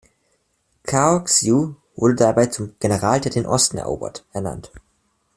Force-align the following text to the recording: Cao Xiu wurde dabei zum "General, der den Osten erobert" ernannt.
Cao 0.83 1.25
Xiu 1.27 1.75
wurde 1.95 2.15
dabei 2.15 2.47
zum 2.47 2.73
"General, 2.79 3.21
der 3.21 3.31
den 3.31 3.45
Osten 3.45 3.77
erobert" 3.77 4.25
ernannt. 4.33 4.71